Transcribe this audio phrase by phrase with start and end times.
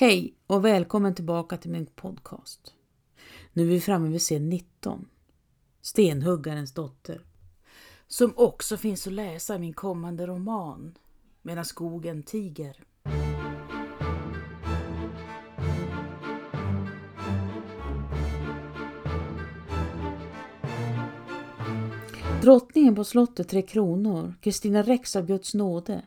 [0.00, 2.74] Hej och välkommen tillbaka till min podcast.
[3.52, 5.08] Nu är vi framme vid scen 19.
[5.80, 7.20] Stenhuggarens dotter.
[8.06, 10.98] Som också finns att läsa i min kommande roman
[11.42, 12.84] Medan skogen tiger.
[22.42, 26.02] Drottningen på slottet Tre Kronor, Kristina Rex av Guds nåde,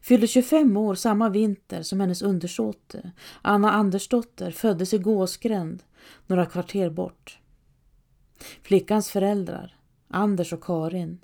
[0.00, 5.82] fyllde 25 år samma vinter som hennes undersåte, Anna Andersdotter, föddes i Gåsgränd,
[6.26, 7.38] några kvarter bort.
[8.62, 9.76] Flickans föräldrar,
[10.08, 11.18] Anders och Karin,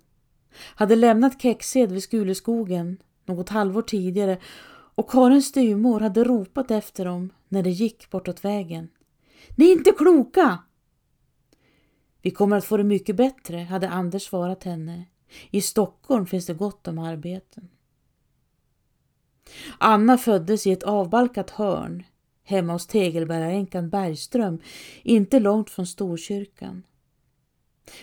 [0.74, 2.98] hade lämnat Kexed vid Skuleskogen
[3.30, 4.38] något halvår tidigare
[4.94, 8.88] och Karins styvmor hade ropat efter dem när de gick bortåt vägen.
[9.56, 10.58] Ni är inte kloka!
[12.22, 15.04] Vi kommer att få det mycket bättre, hade Anders svarat henne.
[15.50, 17.68] I Stockholm finns det gott om arbeten.
[19.78, 22.02] Anna föddes i ett avbalkat hörn
[22.44, 24.58] hemma hos tegelbäraränkan Bergström,
[25.02, 26.82] inte långt från Storkyrkan.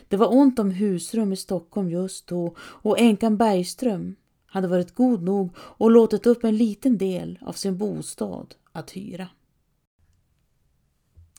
[0.07, 5.23] Det var ont om husrum i Stockholm just då och änkan Bergström hade varit god
[5.23, 9.27] nog och låtit upp en liten del av sin bostad att hyra.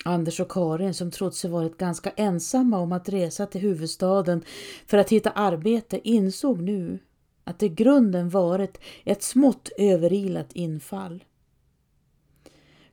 [0.04, 4.44] Anders och Karin som trott sig varit ganska ensamma om att resa till huvudstaden
[4.86, 6.98] för att hitta arbete insåg nu
[7.48, 11.24] att det grunden varit ett smått överilat infall.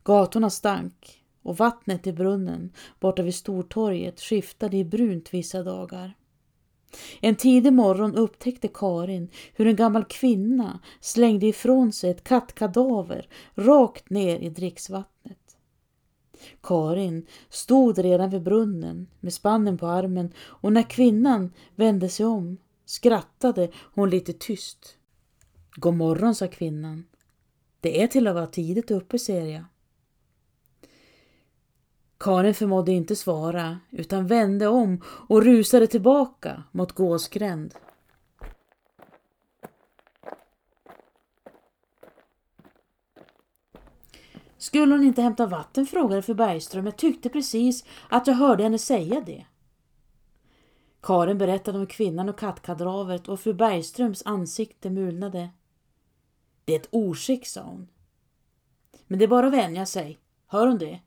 [0.03, 6.13] Gatorna stank och vattnet i brunnen borta vid Stortorget skiftade i brunt vissa dagar.
[7.21, 14.09] En tidig morgon upptäckte Karin hur en gammal kvinna slängde ifrån sig ett kattkadaver rakt
[14.09, 15.57] ner i dricksvattnet.
[16.63, 22.57] Karin stod redan vid brunnen med spannen på armen och när kvinnan vände sig om
[22.85, 24.97] skrattade hon lite tyst.
[25.75, 27.05] God morgon, sa kvinnan.
[27.79, 29.63] Det är till att vara tidigt uppe, ser jag.
[32.17, 37.73] Karin förmådde inte svara utan vände om och rusade tillbaka mot Gåsgränd.
[44.57, 45.85] Skulle hon inte hämta vatten?
[45.85, 46.85] frågade fru Bergström.
[46.85, 49.45] Jag tyckte precis att jag hörde henne säga det.
[51.05, 55.49] Karin berättade om kvinnan och kattkadavret och fru Bergströms ansikte mulnade.
[56.65, 57.87] Det är ett oskick, sa hon.
[59.07, 60.19] Men det är bara att vänja sig.
[60.47, 60.99] Hör hon det?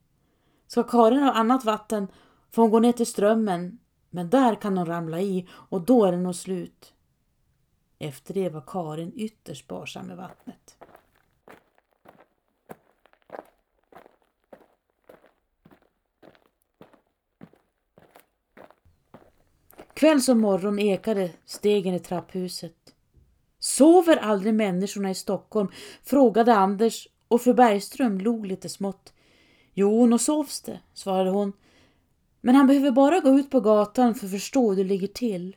[0.67, 2.09] Ska Karin ha annat vatten
[2.51, 3.79] får hon gå ner till strömmen,
[4.11, 6.95] men där kan hon ramla i och då är det nog slut.
[7.99, 10.77] Efter det var Karin ytterst sparsam med vattnet.
[19.99, 22.75] Kväll som morgon ekade stegen i trapphuset.
[23.59, 25.69] Sover aldrig människorna i Stockholm?
[26.03, 29.13] frågade Anders och fru Bergström log lite smått.
[29.75, 31.53] Jo, nog sovs det, svarade hon.
[32.41, 35.57] Men han behöver bara gå ut på gatan för att förstå hur det ligger till.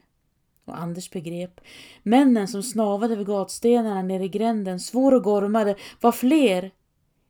[0.65, 1.61] Och Anders begrep.
[2.03, 6.71] Männen som snavade vid gatstenarna nere i gränden, svor och gormade, var fler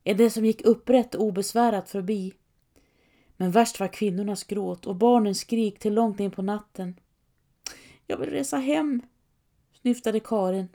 [0.04, 2.34] än det som gick upprätt och obesvärat förbi.
[3.38, 6.96] Men värst var kvinnornas gråt och barnens skrik till långt in på natten.
[8.12, 9.02] Jag vill resa hem,
[9.82, 10.68] snyftade Karin.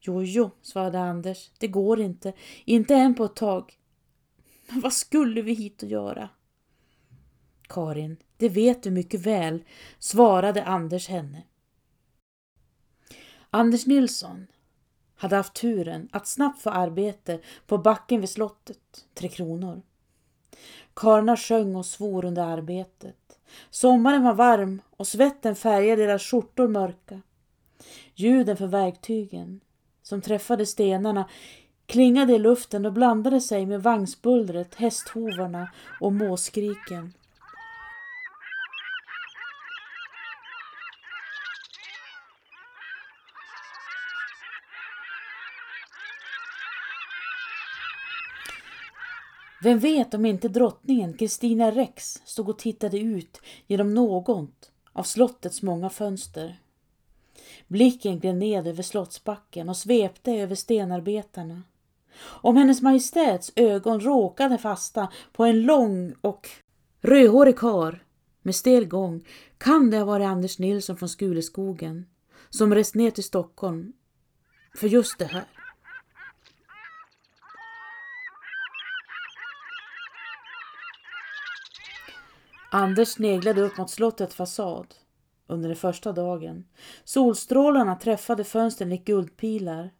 [0.00, 1.50] Jo, jo, svarade Anders.
[1.58, 2.32] Det går inte.
[2.64, 3.78] Inte än på ett tag.
[4.66, 6.28] Men vad skulle vi hit och göra?
[7.68, 9.64] Karin, det vet du mycket väl,
[9.98, 11.42] svarade Anders henne.
[13.50, 14.46] Anders Nilsson
[15.16, 19.82] hade haft turen att snabbt få arbete på backen vid slottet, Tre Kronor.
[20.94, 23.25] Karlarna sjöng och svor under arbetet.
[23.70, 27.20] Sommaren var varm och svetten färgade deras skjortor mörka.
[28.14, 29.60] Ljuden för verktygen
[30.02, 31.28] som träffade stenarna
[31.86, 35.70] klingade i luften och blandade sig med vagnsbullret, hästhovarna
[36.00, 37.12] och måskriken.
[49.66, 55.62] Vem vet om inte drottningen Kristina Rex stod och tittade ut genom något av slottets
[55.62, 56.60] många fönster.
[57.68, 61.62] Blicken gled ned över slottsbacken och svepte över stenarbetarna.
[62.20, 66.48] Om hennes majestäts ögon råkade fasta på en lång och
[67.00, 68.04] rödhårig kar
[68.42, 69.24] med stel gång
[69.58, 72.06] kan det ha varit Anders Nilsson från Skuleskogen
[72.50, 73.92] som rest ner till Stockholm
[74.76, 75.55] för just det här.
[82.70, 84.94] Anders sneglade upp mot slottets fasad
[85.46, 86.64] under den första dagen.
[87.04, 89.90] Solstrålarna träffade fönstren likt guldpilar.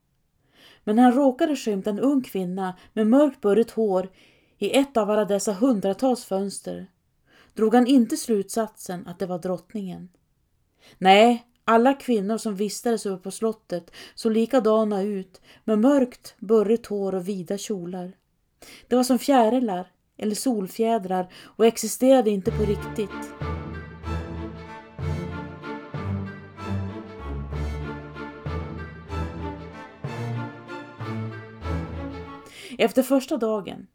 [0.85, 4.09] Men när han råkade skymta en ung kvinna med mörkt burrigt hår
[4.59, 6.87] i ett av alla dessa hundratals fönster
[7.55, 10.09] drog han inte slutsatsen att det var drottningen.
[10.99, 17.15] Nej, alla kvinnor som vistades uppe på slottet såg likadana ut med mörkt, burrigt hår
[17.15, 18.13] och vida kjolar.
[18.89, 23.31] Det var som fjärilar eller solfjädrar och existerade inte på riktigt.
[32.79, 33.87] Efter första dagen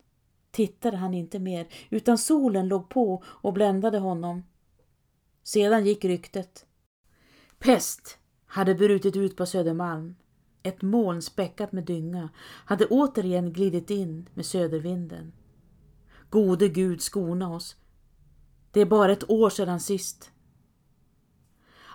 [0.51, 4.44] tittade han inte mer utan solen låg på och bländade honom.
[5.44, 6.65] Sedan gick ryktet.
[7.59, 10.15] Pest hade brutit ut på Södermalm.
[10.63, 12.29] Ett moln späckat med dynga
[12.65, 15.33] hade återigen glidit in med södervinden.
[16.31, 17.75] Gode Gud skona oss.
[18.72, 20.31] Det är bara ett år sedan sist.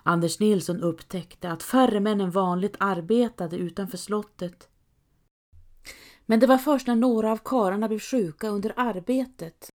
[0.03, 4.69] Anders Nilsson upptäckte att färre män än vanligt arbetade utanför slottet.
[6.27, 9.71] Men det var först när några av karlarna blev sjuka under arbetet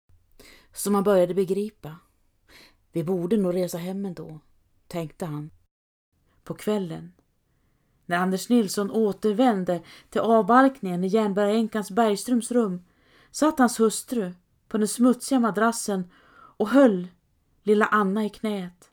[0.74, 1.96] som han började begripa.
[2.92, 4.40] Vi borde nog resa hem ändå,
[4.88, 5.50] tänkte han.
[6.44, 7.14] På kvällen,
[8.06, 12.86] när Anders Nilsson återvände till avbalkningen i Järnbergaänkans Bergströms rum,
[13.32, 14.34] satt hans hustru
[14.70, 16.12] på den smutsiga madrassen
[16.58, 17.08] och höll
[17.64, 18.90] lilla Anna i knät.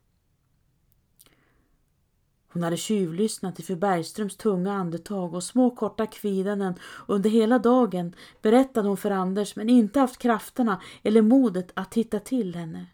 [2.53, 6.75] Hon hade tjuvlyssnat till fru Bergströms tunga andetag och små korta kvidanden
[7.09, 12.21] under hela dagen berättade hon för Anders men inte haft krafterna eller modet att titta
[12.21, 12.87] till henne.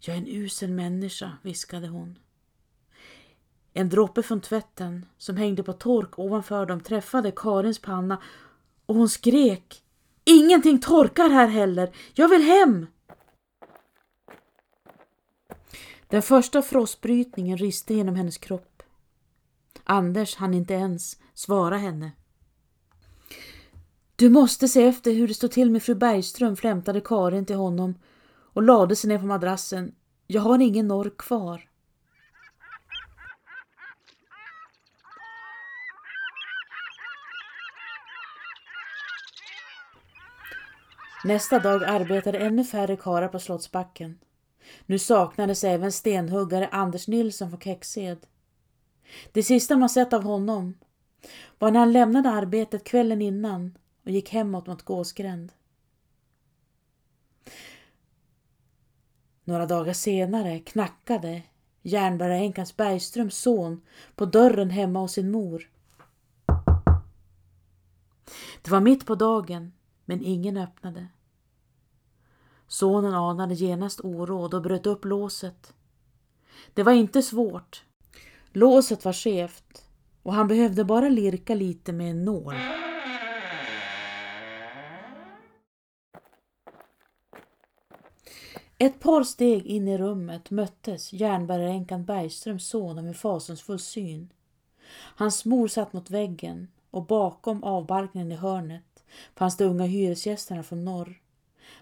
[0.00, 2.18] Jag är en usel människa, viskade hon.
[3.72, 8.22] En droppe från tvätten som hängde på tork ovanför dem träffade Karins panna
[8.86, 9.82] och hon skrek.
[10.30, 11.90] Ingenting torkar här heller.
[12.14, 12.86] Jag vill hem!
[16.08, 18.82] Den första frostbrytningen riste genom hennes kropp.
[19.84, 22.12] Anders hann inte ens svara henne.
[24.16, 27.94] Du måste se efter hur det står till med fru Bergström, flämtade Karin till honom
[28.52, 29.94] och lade sig ner på madrassen.
[30.26, 31.67] Jag har ingen norr kvar.
[41.28, 44.18] Nästa dag arbetade ännu färre karlar på Slottsbacken.
[44.86, 48.26] Nu saknades även stenhuggare Anders Nilsson från Kexed.
[49.32, 50.74] Det sista man sett av honom
[51.58, 55.52] var när han lämnade arbetet kvällen innan och gick hemåt mot Gåsgränd.
[59.44, 61.42] Några dagar senare knackade
[61.82, 63.80] järnbäraränkans Bergströms son
[64.14, 65.70] på dörren hemma hos sin mor.
[68.62, 69.72] Det var mitt på dagen,
[70.04, 71.06] men ingen öppnade.
[72.68, 75.74] Sonen anade genast oråd och bröt upp låset.
[76.74, 77.84] Det var inte svårt.
[78.52, 79.84] Låset var skevt
[80.22, 82.54] och han behövde bara lirka lite med en nål.
[88.78, 94.32] Ett par steg in i rummet möttes järnbäraränkan Bergströms son av en fasansfull syn.
[94.92, 99.04] Hans mor satt mot väggen och bakom avbarkningen i hörnet
[99.34, 101.20] fanns de unga hyresgästerna från norr.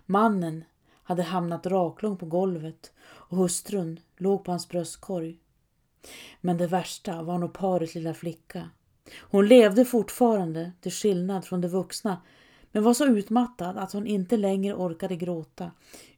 [0.07, 0.65] Mannen
[1.07, 5.39] hade hamnat raklång på golvet och hustrun låg på hans bröstkorg.
[6.41, 8.71] Men det värsta var nog parets lilla flicka.
[9.21, 12.23] Hon levde fortfarande, till skillnad från de vuxna,
[12.73, 15.71] men var så utmattad att hon inte längre orkade gråta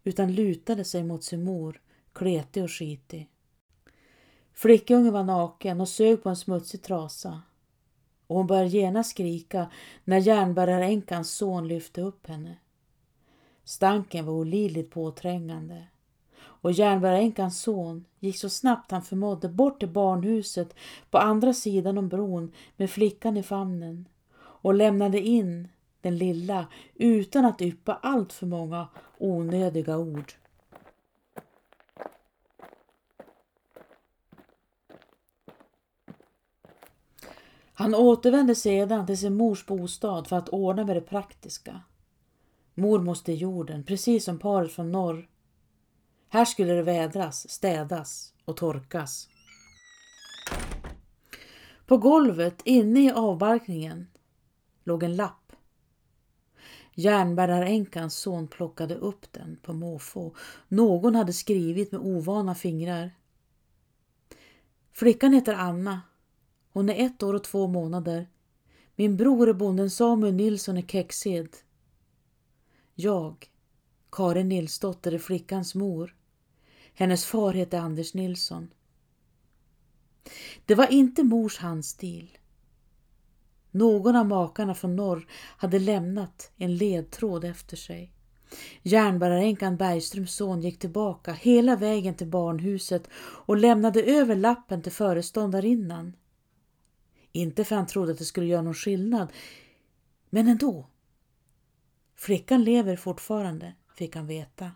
[0.04, 1.80] utan lutade sig mot sin mor,
[2.12, 3.28] kletig och skitig.
[4.54, 7.42] Flickungen var naken och sög på en smutsig trasa.
[8.26, 9.70] Och hon började genast skrika
[10.04, 12.56] när järnbäraränkans son lyfte upp henne.
[13.68, 15.84] Stanken var olidligt påträngande
[16.38, 20.74] och järnbäraränkans son gick så snabbt han förmådde bort till barnhuset
[21.10, 24.08] på andra sidan om bron med flickan i famnen
[24.38, 25.68] och lämnade in
[26.00, 30.32] den lilla utan att yppa allt för många onödiga ord.
[37.72, 41.80] Han återvände sedan till sin mors bostad för att ordna med det praktiska.
[42.78, 45.28] Mor måste i jorden, precis som paret från norr.
[46.28, 49.28] Här skulle det vädras, städas och torkas.
[51.86, 54.06] På golvet inne i avbarkningen
[54.84, 55.52] låg en lapp.
[56.94, 60.34] Järnbäraränkans son plockade upp den på måfå.
[60.68, 63.10] Någon hade skrivit med ovana fingrar.
[64.92, 66.02] Flickan heter Anna.
[66.72, 68.26] Hon är ett år och två månader.
[68.96, 71.48] Min bror är bonden Samuel Nilsson i Kexed.
[73.00, 73.50] Jag,
[74.12, 76.16] Karin Nilsdotter, är flickans mor.
[76.94, 78.68] Hennes far hette Anders Nilsson.
[80.66, 82.38] Det var inte mors handstil.
[83.70, 88.12] Någon av makarna från norr hade lämnat en ledtråd efter sig.
[88.82, 96.16] Järnbäraränkan Bergströms son gick tillbaka hela vägen till barnhuset och lämnade över lappen till föreståndarinnan.
[97.32, 99.32] Inte för han trodde att det skulle göra någon skillnad,
[100.30, 100.86] men ändå.
[102.18, 104.72] Flickan lever fortfarande, fick han veta.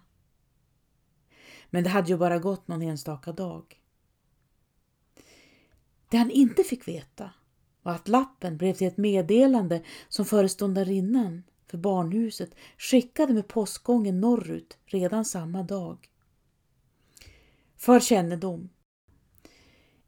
[1.71, 3.81] Men det hade ju bara gått någon enstaka dag.
[6.09, 7.31] Det han inte fick veta
[7.83, 14.79] var att lappen blev till ett meddelande som föreståndarinnan för barnhuset skickade med postgången norrut
[14.85, 16.11] redan samma dag.
[17.77, 18.69] För kännedom.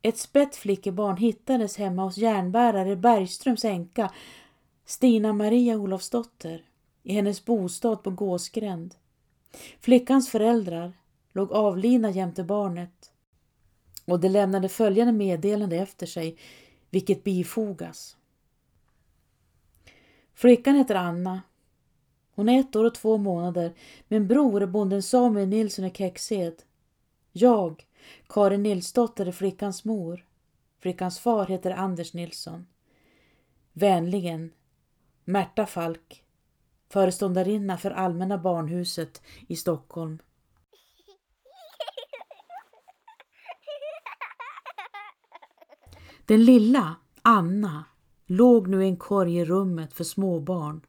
[0.02, 4.12] Ett spett flickebarn hittades hemma hos järnbärare Bergströms änka
[4.84, 6.64] Stina Maria Olofsdotter
[7.04, 8.94] i hennes bostad på Gåsgränd.
[9.80, 10.92] Flickans föräldrar
[11.32, 13.12] låg avlidna jämte barnet
[14.04, 16.36] och de lämnade följande meddelande efter sig,
[16.90, 18.16] vilket bifogas.
[20.34, 21.42] Flickan heter Anna.
[22.34, 23.74] Hon är ett år och två månader.
[24.08, 26.62] Min bror är bonden Samuel Nilsson i Kexed.
[27.32, 27.86] Jag,
[28.26, 30.26] Karin Nilsdotter, är flickans mor.
[30.78, 32.66] Flickans far heter Anders Nilsson.
[33.72, 34.52] Vänligen
[35.24, 36.23] Märta Falk,
[36.88, 40.18] föreståndarinna för Allmänna barnhuset i Stockholm.
[46.26, 47.84] Den lilla, Anna,
[48.26, 50.80] låg nu i en korg i rummet för småbarn.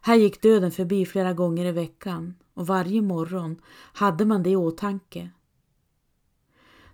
[0.00, 3.60] Här gick döden förbi flera gånger i veckan och varje morgon
[3.92, 5.30] hade man det i åtanke.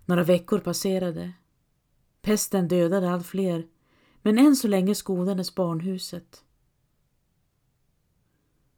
[0.05, 1.33] Några veckor passerade.
[2.21, 3.67] Pesten dödade allt fler,
[4.21, 6.43] men än så länge skonades barnhuset.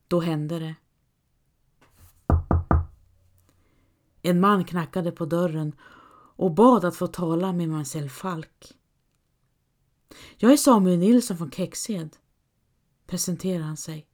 [0.08, 0.76] Då hände det.
[4.22, 5.76] En man knackade på dörren
[6.36, 8.74] och bad att få tala med Marcel Falk.
[10.38, 12.18] Jag är Samuel Nilsson från Kexed,
[13.08, 14.08] presenterade han sig.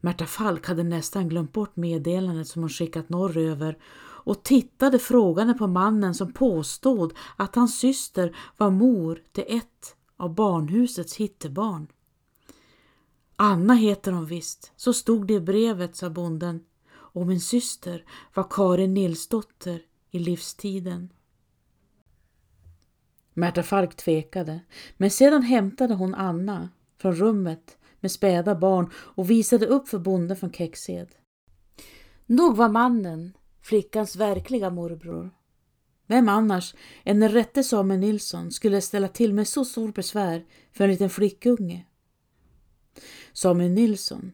[0.00, 3.78] Märta Falk hade nästan glömt bort meddelandet som hon skickat norröver
[4.26, 10.34] och tittade frågande på mannen som påstod att hans syster var mor till ett av
[10.34, 11.86] barnhusets hittebarn.
[13.36, 16.64] Anna heter hon visst, så stod det i brevet, sa bonden.
[16.88, 21.12] Och min syster var Karin Nilsdotter i livstiden.
[23.34, 24.60] Märta Falk tvekade,
[24.96, 30.36] men sedan hämtade hon Anna från rummet med späda barn och visade upp för bonden
[30.36, 31.08] från Kexed.
[32.26, 35.30] Nog var mannen flickans verkliga morbror.
[36.06, 36.74] Vem annars
[37.04, 41.10] än den rätte Samuel Nilsson skulle ställa till med så stor besvär för en liten
[41.10, 41.86] flickunge?
[43.32, 44.32] Samuel Nilsson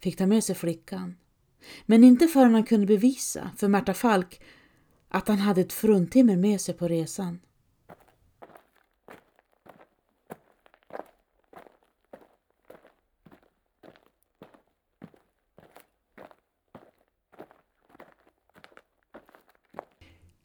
[0.00, 1.16] fick ta med sig flickan,
[1.86, 4.40] men inte förrän han kunde bevisa för Märta Falk
[5.08, 7.38] att han hade ett fruntimmer med sig på resan.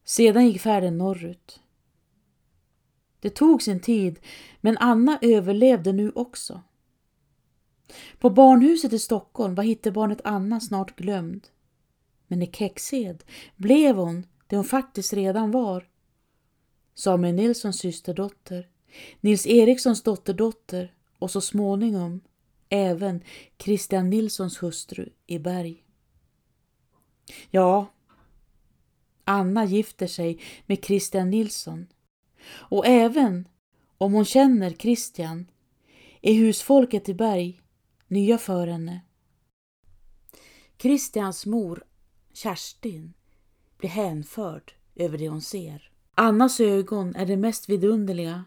[0.03, 1.61] Sedan gick färden norrut.
[3.19, 4.19] Det tog sin tid,
[4.61, 6.61] men Anna överlevde nu också.
[8.19, 11.47] På barnhuset i Stockholm var hittebarnet Anna snart glömd.
[12.27, 13.23] Men i Kexed
[13.55, 15.87] blev hon det hon faktiskt redan var.
[16.95, 18.69] Samuel Nilssons systerdotter,
[19.21, 22.21] Nils Erikssons dotterdotter och så småningom
[22.69, 23.23] även
[23.57, 25.83] Christian Nilssons hustru i Berg.
[27.51, 27.93] Ja,
[29.23, 31.87] Anna gifter sig med Christian Nilsson.
[32.49, 33.47] Och även
[33.97, 35.51] om hon känner Christian
[36.21, 37.61] är husfolket i Berg
[38.07, 39.01] nya för henne.
[40.77, 41.83] Christians mor,
[42.33, 43.13] Kerstin,
[43.77, 45.91] blir hänförd över det hon ser.
[46.13, 48.45] Annas ögon är det mest vidunderliga.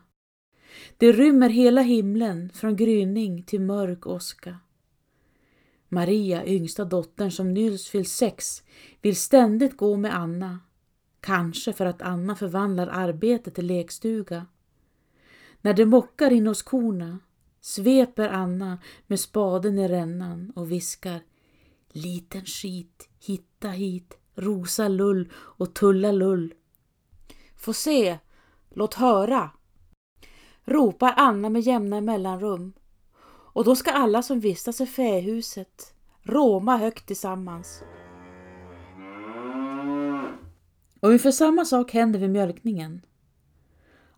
[0.96, 4.58] Det rymmer hela himlen från gryning till mörk åska.
[5.88, 8.62] Maria, yngsta dottern som nyss fyllt sex,
[9.02, 10.60] vill ständigt gå med Anna.
[11.20, 14.46] Kanske för att Anna förvandlar arbetet till lekstuga.
[15.60, 17.18] När det mockar in hos korna
[17.60, 21.20] sveper Anna med spaden i rännan och viskar
[21.92, 26.54] Liten skit, hitta hit, rosa lull och tulla lull.
[27.56, 28.18] Få se,
[28.70, 29.50] låt höra,
[30.64, 32.72] ropar Anna med jämna mellanrum.
[33.52, 37.82] Och då ska alla som vistas i fähuset råma högt tillsammans.
[41.00, 43.00] Och ungefär samma sak händer vid mjölkningen.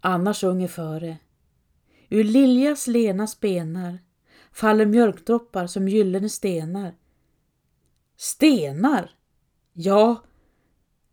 [0.01, 1.19] Anna sjunger före
[2.13, 3.99] Ur Liljas lena spenar
[4.53, 6.95] faller mjölkdroppar som gyllene stenar.
[8.17, 9.11] Stenar?
[9.73, 10.23] Ja,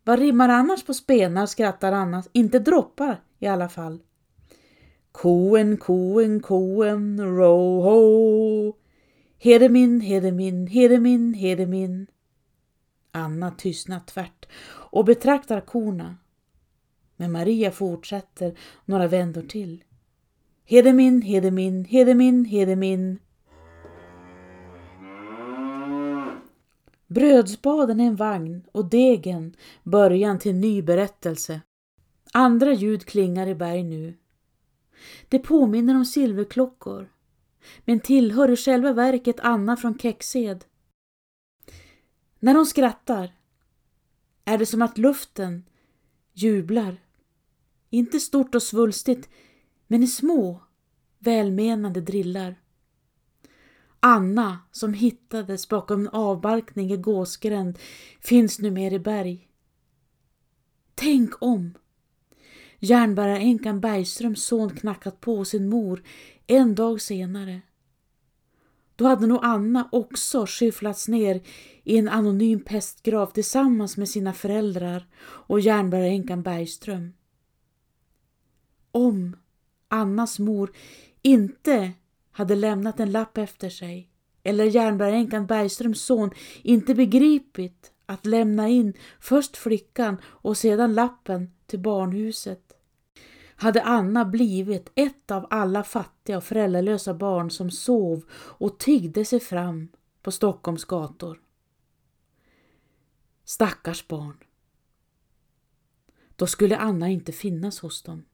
[0.04, 4.02] vad rimmar annars på spenar skrattar Anna, inte droppar i alla fall.
[5.12, 8.76] Koen, koen, koen, ro ho.
[9.38, 12.06] Hedemin, hedemin, hedemin, hedemin.
[13.12, 16.16] Anna tystnar tvärt och betraktar korna.
[17.16, 19.84] Men Maria fortsätter några vändor till.
[20.64, 23.18] Hedemin, hedemin, hedemin, hedemin.
[27.06, 31.60] Brödspaden är en vagn och degen början till ny berättelse.
[32.32, 34.14] Andra ljud klingar i berg nu.
[35.28, 37.08] Det påminner om silverklockor
[37.84, 40.64] men tillhör i själva verket Anna från Kexed.
[42.38, 43.32] När hon skrattar
[44.44, 45.64] är det som att luften
[46.32, 46.96] jublar.
[47.90, 49.28] Inte stort och svulstigt
[49.90, 50.62] men i små
[51.18, 52.60] välmenande drillar.
[54.00, 57.78] Anna som hittades bakom en avbarkning i Gåsgränd
[58.20, 59.48] finns nu mer i berg.
[60.94, 61.74] Tänk om
[62.78, 66.02] järnbäraränkan Bergströms son knackat på sin mor
[66.46, 67.60] en dag senare.
[68.96, 71.42] Då hade nog Anna också skyfflats ner
[71.84, 77.12] i en anonym pestgrav tillsammans med sina föräldrar och järnbäraränkan Bergström.
[78.90, 79.36] Om
[79.90, 80.72] Annas mor
[81.22, 81.92] inte
[82.30, 84.10] hade lämnat en lapp efter sig
[84.42, 86.30] eller järnbäränkan Bergströms son
[86.62, 92.72] inte begripit att lämna in först flickan och sedan lappen till barnhuset
[93.60, 99.40] hade Anna blivit ett av alla fattiga och föräldralösa barn som sov och tiggde sig
[99.40, 99.88] fram
[100.22, 101.40] på Stockholms gator.
[103.44, 104.36] Stackars barn.
[106.36, 108.24] Då skulle Anna inte finnas hos dem.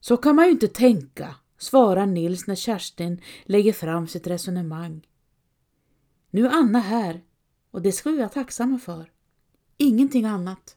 [0.00, 5.06] Så kan man ju inte tänka, svarar Nils när Kerstin lägger fram sitt resonemang.
[6.30, 7.24] Nu är Anna här
[7.70, 9.10] och det ska vi vara tacksamma för.
[9.76, 10.76] Ingenting annat.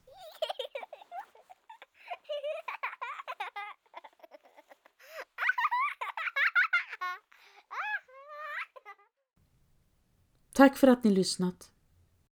[10.54, 11.73] Tack för att ni lyssnat.